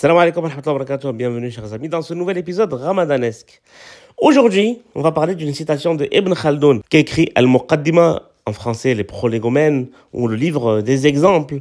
Salam 0.00 0.16
alaikum 0.16 0.44
wa 0.44 0.48
rahmatullahi 0.48 1.04
wa. 1.04 1.12
Bienvenue, 1.12 1.50
chers 1.50 1.74
amis, 1.74 1.90
dans 1.90 2.00
ce 2.00 2.14
nouvel 2.14 2.38
épisode 2.38 2.72
ramadanesque. 2.72 3.60
Aujourd'hui, 4.16 4.78
on 4.94 5.02
va 5.02 5.12
parler 5.12 5.34
d'une 5.34 5.52
citation 5.52 5.94
de 5.94 6.08
Ibn 6.10 6.32
Khaldun 6.32 6.80
qui 6.88 6.96
écrit 6.96 7.30
Al-Muqaddima, 7.34 8.22
en 8.46 8.52
français 8.54 8.94
les 8.94 9.04
prolégomènes, 9.04 9.88
ou 10.14 10.26
le 10.26 10.36
livre 10.36 10.80
des 10.80 11.06
exemples, 11.06 11.60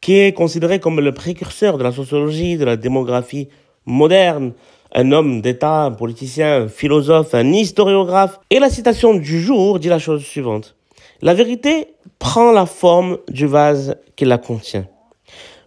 qui 0.00 0.20
est 0.20 0.32
considéré 0.32 0.78
comme 0.78 1.00
le 1.00 1.10
précurseur 1.10 1.76
de 1.76 1.82
la 1.82 1.90
sociologie, 1.90 2.56
de 2.58 2.64
la 2.64 2.76
démographie 2.76 3.48
moderne, 3.86 4.52
un 4.94 5.10
homme 5.10 5.40
d'État, 5.40 5.86
un 5.86 5.90
politicien, 5.90 6.62
un 6.62 6.68
philosophe, 6.68 7.34
un 7.34 7.52
historiographe. 7.52 8.38
Et 8.50 8.60
la 8.60 8.70
citation 8.70 9.14
du 9.14 9.40
jour 9.42 9.80
dit 9.80 9.88
la 9.88 9.98
chose 9.98 10.22
suivante. 10.22 10.76
La 11.22 11.34
vérité 11.34 11.88
prend 12.20 12.52
la 12.52 12.66
forme 12.66 13.18
du 13.28 13.46
vase 13.46 13.96
qui 14.14 14.26
la 14.26 14.38
contient. 14.38 14.86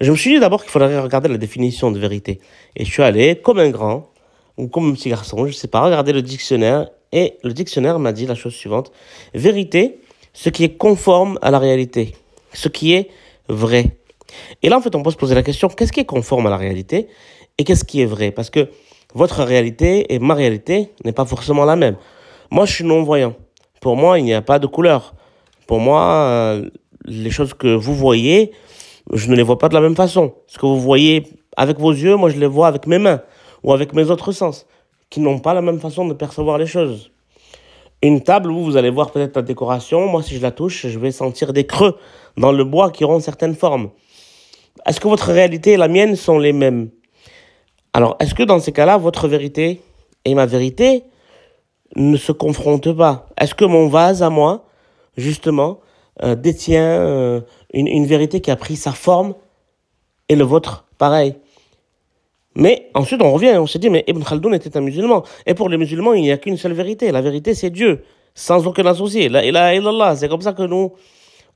Je 0.00 0.10
me 0.10 0.16
suis 0.16 0.34
dit 0.34 0.40
d'abord 0.40 0.62
qu'il 0.62 0.70
faudrait 0.70 0.98
regarder 0.98 1.28
la 1.28 1.38
définition 1.38 1.90
de 1.90 1.98
vérité. 1.98 2.40
Et 2.76 2.84
je 2.84 2.90
suis 2.90 3.02
allé, 3.02 3.36
comme 3.36 3.58
un 3.58 3.70
grand, 3.70 4.10
ou 4.56 4.68
comme 4.68 4.90
un 4.90 4.94
petit 4.94 5.08
garçon, 5.08 5.46
je 5.46 5.52
sais 5.52 5.68
pas, 5.68 5.80
regarder 5.80 6.12
le 6.12 6.22
dictionnaire. 6.22 6.88
Et 7.12 7.38
le 7.42 7.52
dictionnaire 7.52 7.98
m'a 7.98 8.12
dit 8.12 8.26
la 8.26 8.34
chose 8.34 8.54
suivante. 8.54 8.92
Vérité, 9.34 10.00
ce 10.32 10.48
qui 10.48 10.64
est 10.64 10.76
conforme 10.76 11.38
à 11.42 11.50
la 11.50 11.58
réalité. 11.58 12.14
Ce 12.52 12.68
qui 12.68 12.92
est 12.92 13.08
vrai. 13.48 13.98
Et 14.62 14.68
là, 14.68 14.78
en 14.78 14.80
fait, 14.80 14.94
on 14.94 15.02
peut 15.02 15.10
se 15.10 15.16
poser 15.16 15.34
la 15.34 15.42
question, 15.42 15.68
qu'est-ce 15.68 15.92
qui 15.92 16.00
est 16.00 16.04
conforme 16.04 16.46
à 16.46 16.50
la 16.50 16.56
réalité 16.56 17.08
et 17.56 17.64
qu'est-ce 17.64 17.84
qui 17.84 18.00
est 18.00 18.06
vrai? 18.06 18.32
Parce 18.32 18.50
que 18.50 18.68
votre 19.14 19.44
réalité 19.44 20.12
et 20.12 20.18
ma 20.18 20.34
réalité 20.34 20.90
n'est 21.04 21.12
pas 21.12 21.24
forcément 21.24 21.64
la 21.64 21.76
même. 21.76 21.96
Moi, 22.50 22.66
je 22.66 22.72
suis 22.72 22.84
non-voyant. 22.84 23.34
Pour 23.80 23.96
moi, 23.96 24.18
il 24.18 24.24
n'y 24.24 24.34
a 24.34 24.42
pas 24.42 24.58
de 24.58 24.66
couleur. 24.66 25.14
Pour 25.66 25.78
moi, 25.78 26.02
euh, 26.02 26.68
les 27.04 27.30
choses 27.30 27.54
que 27.54 27.68
vous 27.68 27.94
voyez, 27.94 28.52
je 29.12 29.30
ne 29.30 29.36
les 29.36 29.42
vois 29.42 29.58
pas 29.58 29.68
de 29.68 29.74
la 29.74 29.80
même 29.80 29.96
façon. 29.96 30.34
Ce 30.46 30.58
que 30.58 30.66
vous 30.66 30.80
voyez 30.80 31.24
avec 31.56 31.78
vos 31.78 31.92
yeux, 31.92 32.16
moi, 32.16 32.30
je 32.30 32.38
les 32.38 32.46
vois 32.46 32.68
avec 32.68 32.86
mes 32.86 32.98
mains 32.98 33.20
ou 33.62 33.72
avec 33.72 33.92
mes 33.92 34.10
autres 34.10 34.32
sens, 34.32 34.66
qui 35.10 35.20
n'ont 35.20 35.38
pas 35.38 35.54
la 35.54 35.62
même 35.62 35.80
façon 35.80 36.06
de 36.06 36.14
percevoir 36.14 36.58
les 36.58 36.66
choses. 36.66 37.10
Une 38.02 38.22
table 38.22 38.50
où 38.50 38.62
vous 38.62 38.76
allez 38.76 38.90
voir 38.90 39.10
peut-être 39.10 39.36
la 39.36 39.42
décoration, 39.42 40.06
moi, 40.06 40.22
si 40.22 40.36
je 40.36 40.42
la 40.42 40.50
touche, 40.50 40.86
je 40.86 40.98
vais 40.98 41.10
sentir 41.10 41.52
des 41.52 41.64
creux 41.64 41.96
dans 42.36 42.52
le 42.52 42.64
bois 42.64 42.90
qui 42.90 43.04
auront 43.04 43.20
certaines 43.20 43.54
formes. 43.54 43.90
Est-ce 44.86 45.00
que 45.00 45.08
votre 45.08 45.32
réalité 45.32 45.72
et 45.72 45.76
la 45.76 45.88
mienne 45.88 46.16
sont 46.16 46.38
les 46.38 46.52
mêmes? 46.52 46.90
Alors, 47.94 48.16
est-ce 48.20 48.34
que 48.34 48.42
dans 48.42 48.58
ces 48.58 48.72
cas-là, 48.72 48.98
votre 48.98 49.28
vérité 49.28 49.80
et 50.24 50.34
ma 50.34 50.46
vérité 50.46 51.04
ne 51.96 52.16
se 52.16 52.32
confrontent 52.32 52.92
pas? 52.92 53.26
Est-ce 53.40 53.54
que 53.54 53.64
mon 53.64 53.88
vase 53.88 54.22
à 54.22 54.30
moi, 54.30 54.66
justement, 55.16 55.80
euh, 56.22 56.34
détient 56.34 56.82
euh, 56.82 57.40
une, 57.74 58.06
vérité 58.06 58.40
qui 58.40 58.50
a 58.50 58.56
pris 58.56 58.76
sa 58.76 58.92
forme 58.92 59.34
et 60.28 60.36
le 60.36 60.44
vôtre, 60.44 60.84
pareil. 60.98 61.34
Mais 62.54 62.88
ensuite, 62.94 63.20
on 63.20 63.32
revient, 63.32 63.56
on 63.58 63.66
se 63.66 63.78
dit, 63.78 63.90
mais 63.90 64.04
Ibn 64.06 64.22
Khaldoun 64.22 64.54
était 64.54 64.76
un 64.76 64.80
musulman. 64.80 65.24
Et 65.44 65.54
pour 65.54 65.68
les 65.68 65.76
musulmans, 65.76 66.12
il 66.12 66.22
n'y 66.22 66.30
a 66.30 66.38
qu'une 66.38 66.56
seule 66.56 66.72
vérité. 66.72 67.10
La 67.10 67.20
vérité, 67.20 67.52
c'est 67.54 67.70
Dieu, 67.70 68.04
sans 68.34 68.66
aucun 68.66 68.86
associé. 68.86 69.28
La 69.28 69.44
ilaha 69.44 69.74
illallah. 69.74 70.16
C'est 70.16 70.28
comme 70.28 70.40
ça 70.40 70.52
que 70.52 70.62
nous, 70.62 70.92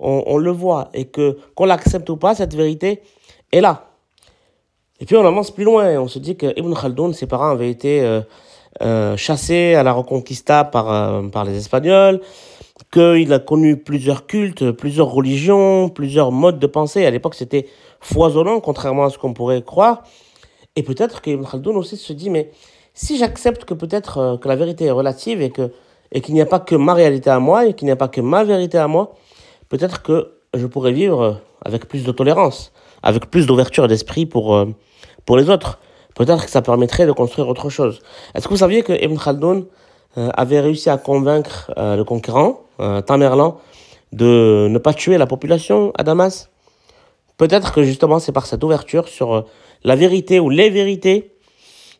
on, 0.00 0.36
le 0.38 0.50
voit. 0.50 0.90
Et 0.94 1.04
que, 1.04 1.38
qu'on 1.54 1.66
l'accepte 1.66 2.10
ou 2.10 2.16
pas, 2.16 2.34
cette 2.34 2.54
vérité 2.54 3.00
est 3.52 3.60
là. 3.60 3.90
Et 5.00 5.04
puis, 5.04 5.14
on 5.14 5.24
avance 5.24 5.52
plus 5.52 5.64
loin. 5.64 6.00
On 6.00 6.08
se 6.08 6.18
dit 6.18 6.36
que 6.36 6.52
Ibn 6.58 6.74
Khaldoun, 6.74 7.14
ses 7.14 7.26
parents 7.26 7.50
avaient 7.50 7.70
été 7.70 8.00
euh, 8.00 8.20
euh, 8.82 9.16
chassés 9.16 9.76
à 9.76 9.84
la 9.84 9.92
Reconquista 9.92 10.64
par, 10.64 10.92
euh, 10.92 11.22
par 11.28 11.44
les 11.44 11.56
Espagnols 11.56 12.20
qu'il 12.92 13.32
a 13.32 13.38
connu 13.38 13.76
plusieurs 13.76 14.26
cultes, 14.26 14.70
plusieurs 14.72 15.10
religions, 15.10 15.88
plusieurs 15.88 16.32
modes 16.32 16.58
de 16.58 16.66
pensée. 16.66 17.04
À 17.06 17.10
l'époque, 17.10 17.34
c'était 17.34 17.66
foisonnant, 18.00 18.60
contrairement 18.60 19.04
à 19.04 19.10
ce 19.10 19.18
qu'on 19.18 19.34
pourrait 19.34 19.62
croire. 19.62 20.02
Et 20.76 20.82
peut-être 20.82 21.20
qu'Ibn 21.20 21.44
Khaldoun 21.44 21.76
aussi 21.76 21.96
se 21.96 22.12
dit, 22.12 22.30
mais 22.30 22.50
si 22.94 23.18
j'accepte 23.18 23.64
que 23.64 23.74
peut-être 23.74 24.18
euh, 24.18 24.36
que 24.36 24.48
la 24.48 24.56
vérité 24.56 24.86
est 24.86 24.90
relative 24.90 25.42
et 25.42 25.50
que 25.50 25.72
et 26.12 26.20
qu'il 26.20 26.34
n'y 26.34 26.40
a 26.40 26.46
pas 26.46 26.60
que 26.60 26.74
ma 26.74 26.94
réalité 26.94 27.30
à 27.30 27.38
moi 27.38 27.66
et 27.66 27.74
qu'il 27.74 27.86
n'y 27.86 27.92
a 27.92 27.96
pas 27.96 28.08
que 28.08 28.20
ma 28.20 28.44
vérité 28.44 28.78
à 28.78 28.88
moi, 28.88 29.14
peut-être 29.68 30.02
que 30.02 30.32
je 30.54 30.66
pourrais 30.66 30.92
vivre 30.92 31.40
avec 31.64 31.86
plus 31.86 32.04
de 32.04 32.12
tolérance, 32.12 32.72
avec 33.02 33.30
plus 33.30 33.46
d'ouverture 33.46 33.88
d'esprit 33.88 34.26
pour, 34.26 34.54
euh, 34.56 34.66
pour 35.26 35.36
les 35.36 35.50
autres. 35.50 35.78
Peut-être 36.14 36.44
que 36.44 36.50
ça 36.50 36.62
permettrait 36.62 37.06
de 37.06 37.12
construire 37.12 37.48
autre 37.48 37.68
chose. 37.68 38.00
Est-ce 38.34 38.48
que 38.48 38.54
vous 38.54 38.58
saviez 38.58 38.82
que 38.82 38.92
Ibn 38.92 39.16
Khaldoun 39.16 39.58
euh, 39.58 39.64
avait 40.16 40.60
réussi 40.60 40.90
à 40.90 40.96
convaincre 40.96 41.70
le 41.76 42.02
conquérant, 42.02 42.60
euh, 42.80 43.00
Tamerlan, 43.00 43.58
de 44.12 44.68
ne 44.70 44.78
pas 44.78 44.94
tuer 44.94 45.18
la 45.18 45.26
population 45.26 45.92
à 45.96 46.02
Damas 46.04 46.48
Peut-être 47.38 47.72
que 47.72 47.84
justement 47.84 48.18
c'est 48.18 48.32
par 48.32 48.46
cette 48.46 48.62
ouverture 48.64 49.08
sur 49.08 49.34
euh, 49.34 49.42
la 49.84 49.96
vérité 49.96 50.40
ou 50.40 50.50
les 50.50 50.70
vérités 50.70 51.32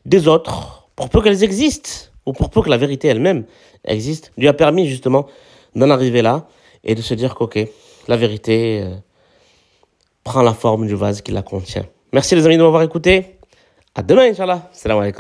des 0.05 0.27
autres, 0.27 0.89
pour 0.97 1.09
peu 1.09 1.23
qu'elles 1.23 1.45
existent, 1.45 1.91
ou 2.27 2.33
pour 2.33 2.51
peu 2.51 2.61
que 2.61 2.69
la 2.69 2.77
vérité 2.77 3.09
elle-même 3.09 3.45
existe, 3.85 4.33
lui 4.37 4.49
a 4.49 4.53
permis 4.53 4.89
justement 4.89 5.27
d'en 5.77 5.91
arriver 5.91 6.23
là 6.23 6.49
et 6.83 6.95
de 6.95 7.03
se 7.03 7.15
dire 7.15 7.37
qu'ok, 7.37 7.59
la 8.09 8.17
vérité 8.17 8.83
euh, 8.83 8.95
prend 10.25 10.43
la 10.43 10.55
forme 10.55 10.87
du 10.87 10.97
vase 10.97 11.23
qui 11.23 11.31
la 11.31 11.43
contient. 11.43 11.87
Merci 12.13 12.35
les 12.35 12.45
amis 12.45 12.57
de 12.57 12.63
m'avoir 12.63 12.83
écouté. 12.83 13.39
À 13.95 14.03
demain, 14.03 14.31
Inch'Allah. 14.31 14.69
Salam 14.73 14.99
alaikum. 14.99 15.17